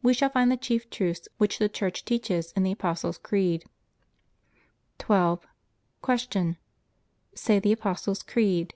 [0.00, 3.64] We shall find the chief truths which the Church teaches in the Apostles' Creed.
[5.00, 5.44] 12.
[6.04, 6.56] Q.
[7.34, 8.74] Say the Apostles' Creed.